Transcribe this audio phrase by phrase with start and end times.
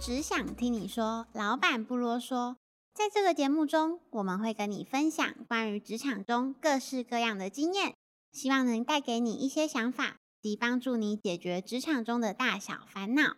[0.00, 2.56] 只想听你说，老板不啰嗦。
[2.94, 7.94] 在这个节目中，我们会跟你分享关于职场中各式各样的经验，
[8.32, 13.36] 希望能带给你一些想法，及帮助你解决职场中的大小烦恼。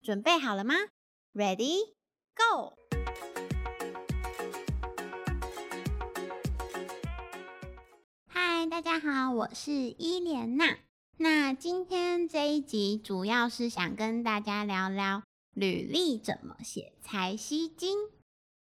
[0.00, 0.74] 准备好了吗
[1.34, 1.78] ？Ready,
[2.36, 2.74] go！
[8.28, 10.78] 嗨，大家好，我是伊莲娜。
[11.16, 15.22] 那今天这一集主要是想跟大家聊聊
[15.60, 18.08] 履历怎么写才吸睛。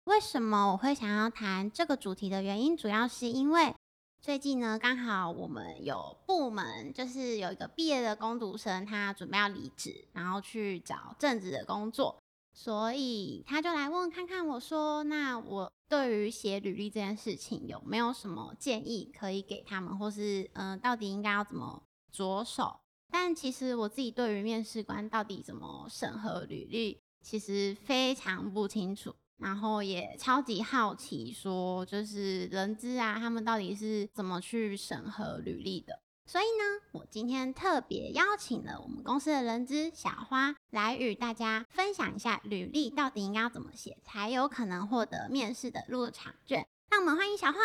[0.05, 3.75] 为什么我会想要谈这个主题的原因，主要是因为
[4.21, 12.17] 最近呢，刚好我们有部门就是有一个毕业的工读生，他准备要离职，然后去找正职的工作，
[12.53, 22.79] 所以他就来问看看我说，那我对于写履历这件事情有没有什么建议可以给他们，或是嗯，到底应该要怎么着手？
[23.11, 29.15] 但其实我自己对于面试官到底怎么审核履历，其实非常不清楚。
[29.37, 35.99] 然后也超级好奇，说就是人资啊，他们到底是怎么去审核履历的？
[36.25, 46.65] 所以呢，我今天特别邀请了我们公司的人资小花来与大家分享一下履历到底应该要怎么写，才有可能获得面试的入场券。
[46.89, 47.59] 让我们欢迎小花。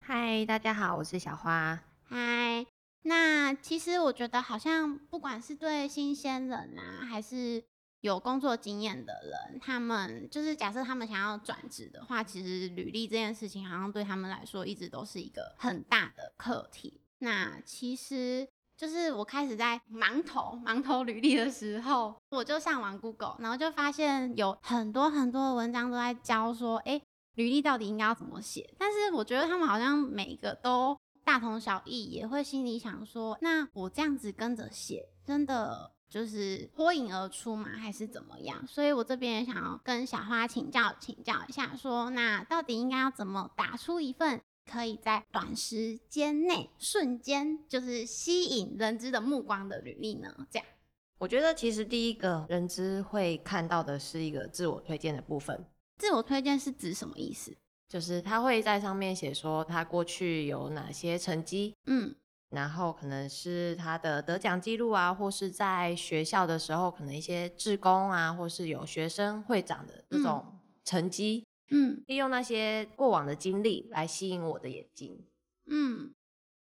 [0.00, 1.78] 嗨，大家好，我是小花。
[2.02, 2.66] 嗨，
[3.02, 7.62] 那其实我觉得好像不管是对新鲜人啊，还是
[8.00, 17.00] 有工作经验的人，他们就是假设他们想要转职的话，其实履历这件事情好像对他们来说一直都是一个很大的课题。
[17.18, 27.00] 那其实就是我开始在盲投盲投履历的时候，我就上网 Google，然后就发现有很多很多的文章都在教说，哎，
[27.34, 28.74] 履历到底应该要怎么写。
[28.78, 35.92] 但是我觉得他们好像每一个都大同小异，也会心里想说，那我这样子跟着写，真的。
[36.12, 38.66] 就是脱颖而出嘛，还是怎么样？
[38.66, 44.38] 所以我这边也想要跟小花请教请教一下，说那到底应该要怎么打出一份
[44.70, 50.46] 可以在短时间内瞬间就是吸引人知的目光的履历呢？
[50.50, 50.68] 这样，
[51.16, 55.64] 我觉得其实第一个人知会看到的是一个自我推荐的部分。
[55.96, 57.56] 自我推荐是指什么意思？
[57.92, 62.14] 就是他会在上面写说他过去有哪些成绩，嗯。
[62.48, 75.26] 然后可能是他的得奖记录啊，或是在学校的时候，可能一些志工啊，或是有学生会长的这种成绩，嗯，利用那些过往的经历来吸引我的眼睛，
[75.66, 76.14] 嗯。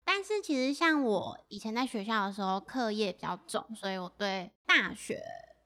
[0.03, 5.21] 但是其实像我以前在学校的时候，课业比较重，所以我对大学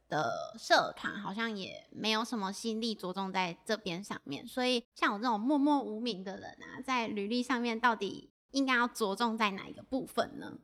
[0.07, 4.47] 的社团好像也没有什么心力着重在这边上面。
[4.47, 8.31] 所以像我这种默默无名的人啊，在履历上面到底？
[8.51, 10.59] 应该要着重在哪一个部分呢？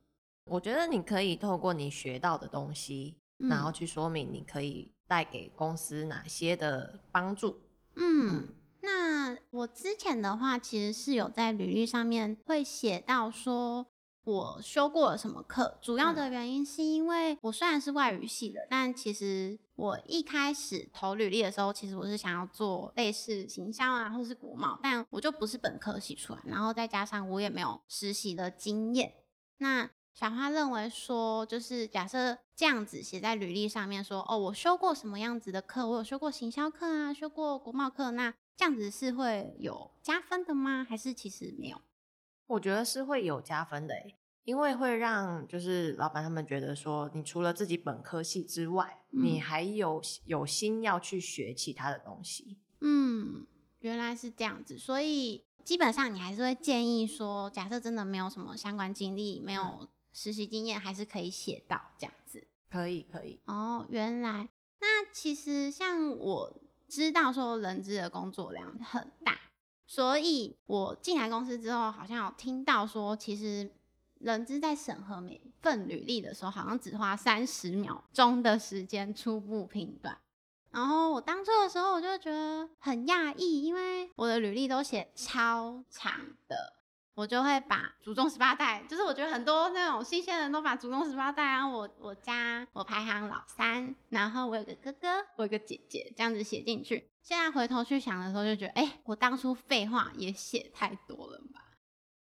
[0.46, 7.60] 我觉得你可以透过你学到的东西，然后去说明你可以带给公司哪些的帮助。
[7.96, 8.48] 嗯，
[8.80, 13.88] 那我之前的话，其实是有在履历上面会写到说。
[14.24, 15.80] 我修过了什么课？
[15.82, 29.14] 主要的原因是因为我虽然是外语系的，但其实我一开始投履历的时候，其实我是想要做类似行销啊，或是国贸，但我就不是本科系出来，然后再加上我也没有实习的经验。
[29.58, 35.88] 那小花认为说，就是假设这样子写在履历上面，说哦，我修过什么样子的课？
[35.88, 40.86] 我有修过行销课啊，修过国贸课，那这样子是会有加分的吗？
[40.88, 41.82] 还是其实没有？
[42.52, 43.96] 我觉得是会有加分的
[44.44, 52.58] 因为会让就是老板他们觉得说，你除了自己本科系之外，你还有有心要去学其他的东西。
[52.82, 53.46] 嗯，
[53.80, 62.48] 原来是这样子，所以基本上你还是会建议说，假设真的没有什么相关经历，没有实习经验，还是可以写到这样子。
[62.70, 63.40] 可以，可以。
[63.46, 66.60] 哦，原来那其实像我
[66.90, 69.38] 知道说，人资的工作量很大。
[69.94, 73.70] 所以我进来公司之后，好像有听到说，其实
[74.20, 80.18] 人资在审核每份履历的时候，好像只花三十秒钟的时间初步评断。
[80.70, 86.14] 然后我当初的时候，我就觉得很讶异，因为我的履历都写超长
[86.48, 86.81] 的。
[87.14, 97.10] 我就会把祖宗十八代，就是我觉得很多那种新鲜人都把祖宗十八代啊，我我家我排行老三，然后我有个哥哥，我有个姐姐，这样子写进去。
[97.22, 101.78] 现在回头去想的时候，就觉得，哎，我当初废话也写太多了吧。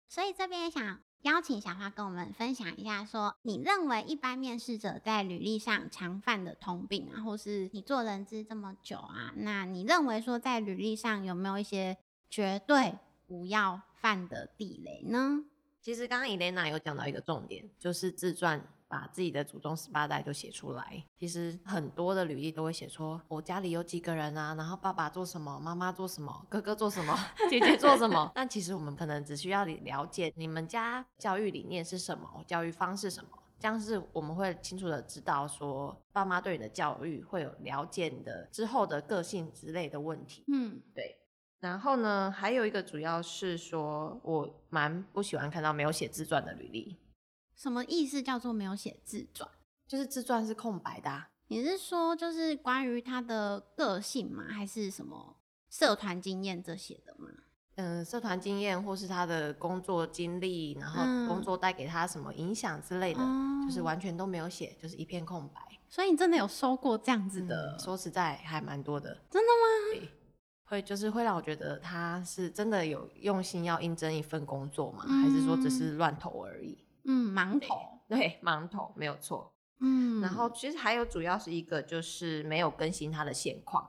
[0.09, 11.97] 所以这边想邀请小花跟我们分享一下，说你认为一般面试者在履历上常犯的通病啊，或是你做人资这么久啊，那你认为说在履历上有没有一些
[12.29, 12.99] 绝对？
[13.35, 15.45] 不要犯的地雷呢？
[15.83, 21.05] 其实刚刚伊莲娜有讲到一个重点，就是自传把自己的祖宗十八代都写出来。
[21.19, 27.13] 其实很多的履历都会写说，我家里有几个人啊，然后爸爸做什么，妈妈做什么，哥哥做什么，
[27.51, 28.31] 姐姐做什么。
[28.37, 33.31] 但其实我们可能只需要了解你们家教育理念是什么，教育方式什么。
[33.59, 40.45] 这样是我们会清楚的知道，说爸妈对你的教育会有了解你的之后的个性之类的问题。
[40.47, 41.19] 嗯，对。
[41.64, 46.94] 然后呢，还有一个主要是说，我蛮不喜欢看到没有写自传的履历。
[47.56, 49.49] 什么意思叫做没有写自传？
[49.88, 51.25] 就是自传是空白的。
[51.46, 54.44] 你是说就是关于他的个性吗？
[54.50, 55.37] 还是什么
[55.70, 57.31] 社团经验这些的吗？
[57.76, 63.20] 嗯，社团经验或是他的工作经历，然后工作带给他什么影响之类的，
[63.66, 65.62] 就是完全都没有写，就是一片空白。
[65.88, 67.78] 所以你真的有收过这样子的？
[67.78, 69.16] 说实在，还蛮多的。
[69.31, 70.00] 真的吗？
[70.00, 70.08] 对，
[70.75, 75.05] 会就是会让我觉得他是真的有用心要应征一份工作吗？
[75.06, 76.76] 还是说只是乱投而已？
[77.05, 77.75] 嗯，盲投。
[78.09, 79.53] 对，盲投没有错。
[79.81, 83.88] 嗯，然后其实还有主要是一个就是没有更新他的现况。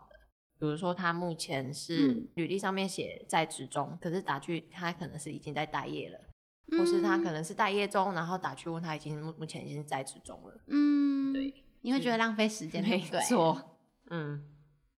[0.57, 6.19] 比如说，他目前是履历上面写在职中，可是打去他可能是已经在待业了，
[6.77, 10.61] 或是他可能是待业中，然后打去问他已经目目前已经在职中了。
[10.67, 13.77] 嗯，对，你会觉得浪费时间，没错。
[14.09, 14.45] 嗯，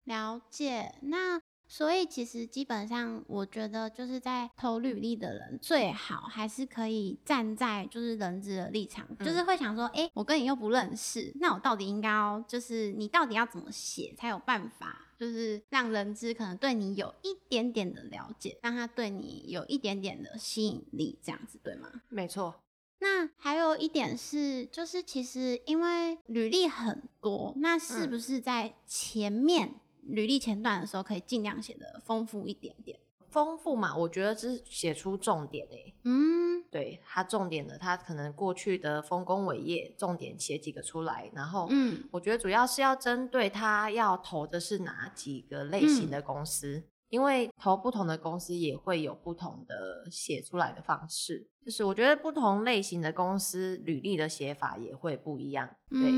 [0.03, 0.93] 了解。
[1.01, 15.03] 那所以其实基本上，我觉得就是在投履历的人最好还是可以站在就是人资的立场，就是会想说，哎，我跟你又不认识，那我到底应该要就是你到底要怎么写才有办法？
[15.17, 21.89] 就是让人资可能对你有一点点的了解，让他对你有一点点的吸引力，这样子对吗？
[22.07, 22.61] 没错。
[22.99, 29.73] 那还有一点是，就是其实因为履历很多，那是不是在前面
[30.07, 32.99] 履历前段的时候可以尽量写的丰富一点点？
[33.29, 35.93] 丰富嘛，我觉得是写出重点诶。
[36.05, 56.11] 嗯，对他重点的，他可能过去的丰功伟业，重点写几个出来，然后，嗯，我觉得主要是要针对他要投的是哪几个类型的公司，因为投不同的公司也会有不同的写出来的方式，就是我觉得不同类型的公司履历的写法也会不一样，对。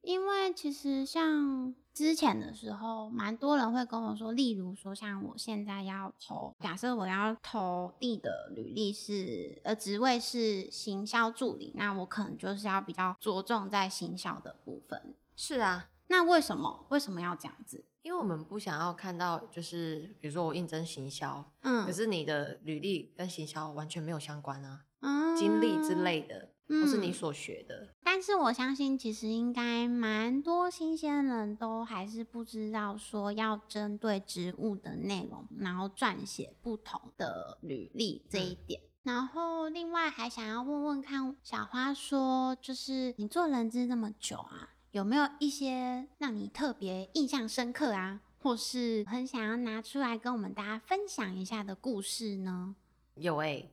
[0.00, 15.14] 因为其实像之前的时候，蛮多人会跟我说，例如说像我现在要投，假设我要投递的履历是，呃，职位是行销助理，那我可能就是要比较着重在行销的部分。
[15.36, 17.84] 是啊，那为什么为什么要这样子？
[18.02, 26.51] 因为我们不想要看到，就是比如说我应征行销，嗯，可是你的履历跟行销完全没有相关啊，嗯，经历之类的。
[26.80, 38.80] 不是你所学的，但是我相信，其实应该蛮多新鲜人都还是不知道说要针对职务的内容，然后撰写不同的履历这一点。
[39.02, 52.76] 然后另外还想要问问看，小花说，就是你做人资那么久啊，有没有一些让你特别印象深刻啊，或是很想要拿出来跟我们大家分享一下的故事呢？
[53.16, 53.72] 有诶。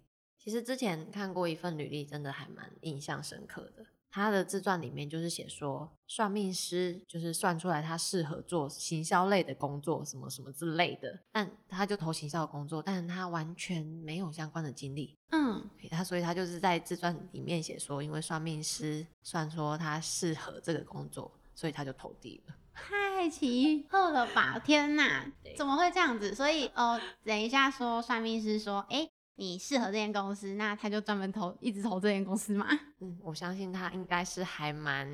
[0.49, 3.85] 其实之前看过一份履历，真的还蛮印象深刻的。
[4.09, 11.19] 他的自传里面就是写说，算命师就是算出来他适合做行销类的工作，什么什么之类的。
[11.31, 15.15] 但他就投行销工作，但是他完全没有相关的经历。
[15.29, 22.55] 嗯，他所以他就是在自传里面写说，因为算命师算说他适合这个工作，所以他就投递了。
[22.73, 24.57] 太奇特了吧！
[24.57, 26.33] 天哪，怎么会这样子？
[26.33, 29.07] 所以哦，等一下说算命师说，哎。
[29.39, 32.67] 你适合这间公司，那他就专门投，一直投这间公司吗？
[32.99, 35.07] 嗯，我相信他应该是还蛮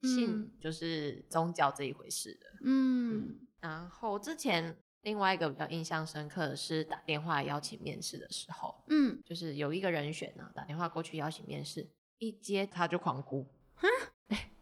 [0.00, 2.46] 信，就是宗教这一回事的。
[2.62, 13.86] 嗯，然后之前另外一个比较印象深刻的是打电话邀请面试的时候，嗯，就是有一个人选呢，打电话过去邀请面试，一接他就狂哭， 哈，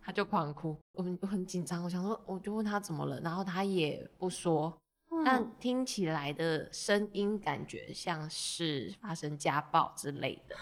[0.01, 4.77] 他就狂哭，我我很紧张，我想说，我就问他怎么了，然后他也不说。
[5.25, 10.57] 但听起来的声音感觉像是发生家暴之类的，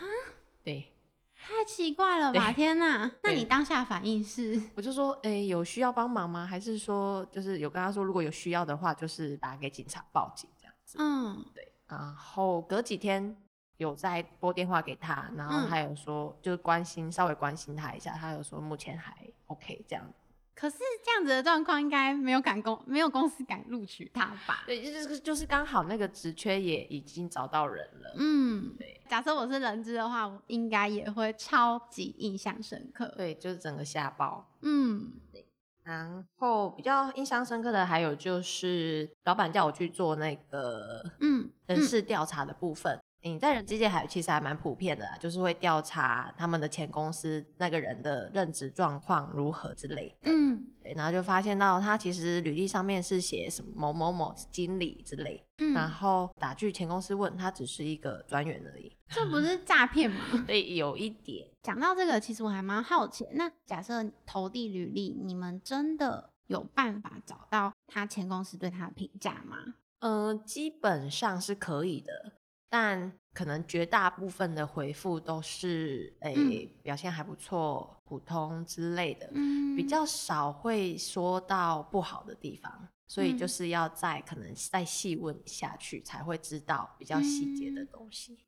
[0.63, 0.93] 对，
[1.35, 2.53] 太奇怪了吧！
[2.53, 4.63] 天哪，那你当下反应是？
[4.77, 6.47] 我就说，哎，有需要帮忙吗？
[6.47, 10.97] 还是说，就是有跟他说，如果有需要的话，就是打给警察报警这样子。
[11.01, 11.73] 嗯，对。
[11.89, 13.37] 然后隔几天
[13.77, 19.15] 有再拨电话给他，然后他有说，就是关心，稍微关心他一下，他有说目前还
[19.47, 20.13] OK 这样。
[20.55, 24.63] 可是这样子的状况，应该没有敢公，没有公司敢录取他吧？
[24.67, 28.15] 对，就是就是刚好那个职缺也已经找到人了。
[28.17, 29.01] 嗯，对。
[29.09, 33.13] 假设我是人资的话，我应该也会超级印象深刻。
[33.17, 34.47] 对，就是整个下包。
[34.61, 35.47] 嗯，对。
[35.85, 43.01] 然后比较印象深刻的还有就是，老板叫我去做那个嗯人事调查的部分。
[43.23, 50.31] 你在人机界还其实还蛮普遍的，就是会调查他们的前公司那个人的任职状况如何之类的。
[50.31, 60.21] 嗯，对，然后就发现到他其实履历上面是写什么某某某经理之类，然后打去前公司问他只是一个专员而已，这不是诈骗吗？
[60.47, 61.49] 对，有一点。
[61.63, 69.57] 讲到这个，其实我还蛮好奇，那假设投递履历，你们真的有办法找到他前公司对他的评价吗？
[70.01, 72.33] 嗯，基本上是可以的。
[72.73, 79.31] 但可能绝大部分的回复都是诶表现还不错、普通之类的，
[79.77, 88.39] 比较少会说到不好的地方，所以就是要再可能再细问下去才会知道比较细节的东西。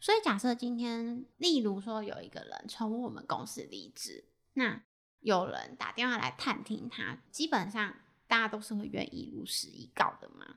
[0.00, 4.24] 所以假设今天，例如说有一个人从我们公司离职，
[4.54, 4.82] 那
[5.20, 7.94] 有人打电话来探听他，基本上
[8.26, 10.56] 大家都是会愿意如实以告的吗？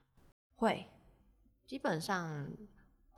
[0.55, 0.87] 会，
[1.67, 2.49] 基本上。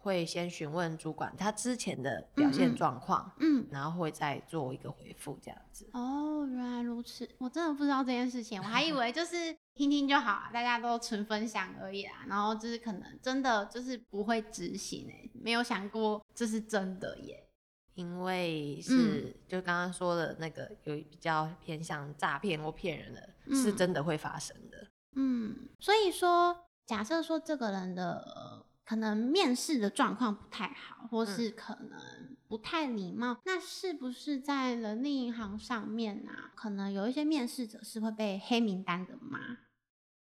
[0.01, 5.88] 会先询问主管他之前的表现状况，嗯，然后会再做一个回复这样子。
[5.93, 12.25] 哦，原来如此，我真的不知道这件事情，我还以为就是 听听就好，大家都纯分享而已啦。
[12.27, 17.48] 然后就是可能真的就是不会执行诶，没有想过这是真的耶。
[17.93, 24.88] 因为是就刚刚说的那个有比较偏向诈骗或骗人的，是真的会发生的。
[25.15, 28.65] 嗯，所以说假设说这个人的。
[28.85, 36.51] 可能面试的状况不太好，或是可能不太礼貌，那是不是在人力银行上面啊？
[36.55, 39.39] 可能有一些面试者是会被黑名单的吗？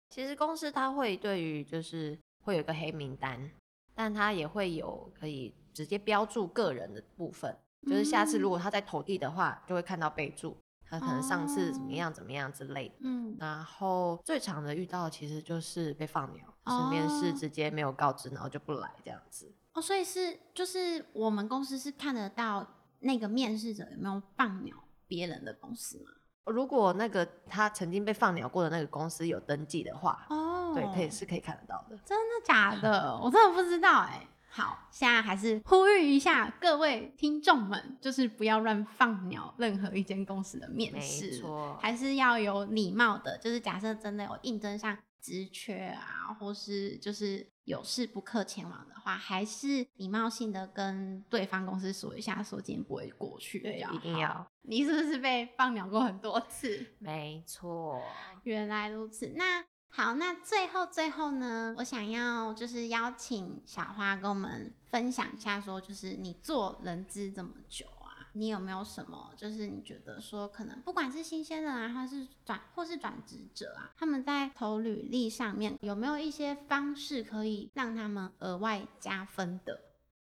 [0.09, 3.51] 其实公司它会对于就是会有个黑名单，
[3.95, 10.57] 但它也会有可以直接标注个人的部分，就是下次如果他在投递的话，就会看到备注。
[10.83, 19.51] 他可能上次怎么样怎么样之类的，嗯，然后最常的遇到其实就是被放鸟，是面试直接没有告知，然后就不来这样子。
[19.73, 22.67] 哦，所以是就是我们公司是看得到
[22.99, 24.75] 那个面试者有没有放鸟
[25.07, 26.11] 别人的公司吗？
[26.45, 31.97] 如果那个他曾经被放鸟过的那个公司有登记的话，哦，对，可以是可以看得到的。
[32.05, 33.17] 真的假的？
[33.21, 34.27] 我真的不知道哎。
[34.53, 41.41] 好，现在还是呼吁一下各位听众们，就是不要乱放鸟任何一间公司的面试，
[41.79, 43.37] 还是要有礼貌的。
[43.37, 53.59] 就是假设真的有应征上职缺啊，或是就是有事不客前往的话，还是礼貌性的跟对方公司说一下，说今天不会过去。
[53.59, 54.45] 对，一定要。
[54.63, 56.93] 你是不是被放鸟过很多次？
[56.99, 58.01] 没错，
[58.43, 59.31] 原来如此。
[59.37, 59.63] 那。
[59.93, 79.77] 好，那最后最后呢，我想要就是邀请小花跟我们分享一下，说就是你做人资这么久啊，你有没有什么就是你觉得说可能不管是新鲜人啊，还是转或是转职者啊，他们在投履历上面有没有一些方式可以让他们额外加分的？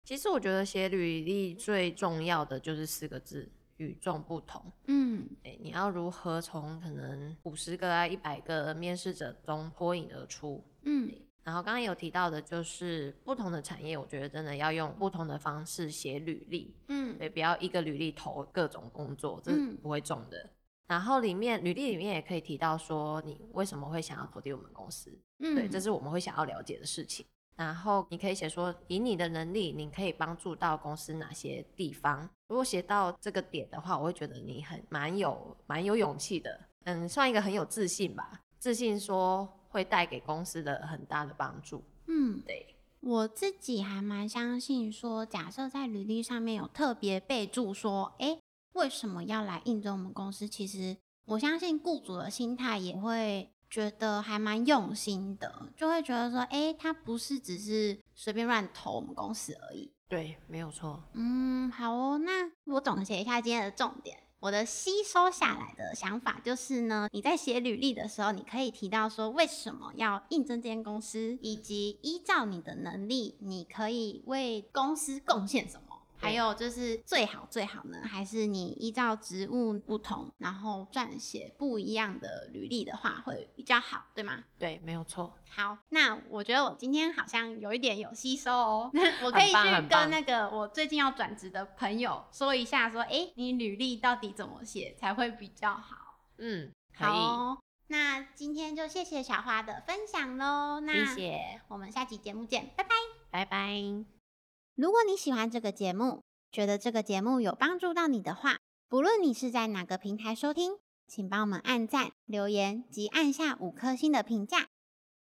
[0.04, 3.50] 其实我觉得写履历最重要的就是四个字。
[3.76, 10.62] 与众不同，嗯，哎，你要如何从可能五十个啊、一百个面试者中脱颖而出？
[10.82, 11.12] 嗯，
[11.42, 20.50] 然后刚刚有提到的就是不同的产业，我觉得真的要用不同的方式写履历，嗯，对，不要一个履历投各种工作，这是不会中的。
[20.86, 27.24] 然后里面履历里面也可以提到说你为什么会想要投递我们公司，嗯，对，这是我们会想要了解的事情。
[27.56, 32.28] 然后你可以写说，以你的能力，你可以帮助到公司哪些地方？
[32.48, 38.40] 如果写到这个点的话，我会觉得你很蛮有蛮有勇气的，嗯，算一个很有自信吧。
[38.58, 41.82] 自信说会带给公司的很大的帮助。
[42.06, 48.38] 嗯，对我自己还蛮相信说，假设在履历上面有特别备注说，哎，
[48.72, 50.48] 为什么要来应征我们公司？
[50.48, 50.96] 其实
[51.26, 53.50] 我相信雇主的心态也会。
[53.74, 59.90] 觉得还蛮用心的，就会觉得说，哎，他不是只是随便乱投我们公司而已。
[60.06, 61.02] 对，没有错。
[61.14, 64.16] 嗯，好哦，那我总结一下今天的重点。
[64.38, 75.93] 我的吸收下来的想法就是呢，你在写履历的时候，你可以提到说为什么要应征这间公司，以及依照你的能力，你可以为公司贡献什么。
[76.24, 84.44] 还有就是最好最好呢，还是你依照职务不同，然后撰写不一样的履历的话，会比较好，对吗？
[84.58, 85.36] 对，没有错。
[85.48, 88.90] 好，那我觉得我今天好像有一点有吸收哦，
[89.22, 95.96] 我可以去跟那个我最近要转职的朋友说一下，说，哎，你履历到底怎么写才会比较好？
[96.38, 97.58] 嗯，好。
[97.88, 100.80] 那今天就谢谢小花的分享喽。
[100.80, 102.90] 那谢谢，我们下期节目见，拜拜，
[103.30, 104.13] 拜拜。
[104.74, 114.68] 如果你喜欢这个节目，觉得这个节目有帮助到你的话，不论你是在哪个平台收听，请帮我们按赞、留言及按下五颗星的评价，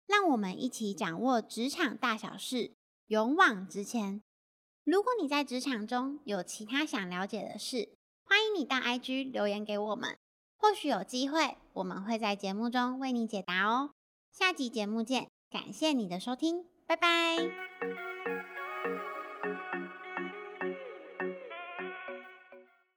[0.07, 2.73] 让我们一起掌握职场大小事，
[3.07, 4.23] 勇往直前，
[4.85, 10.19] 如果你在职场中有其他想了解的事，欢迎你到 IG 留言给我们，
[10.59, 13.93] 或许有机会我们会在节目中为你解答哦。
[14.31, 18.18] 下集节目见，感谢你的收听，拜拜。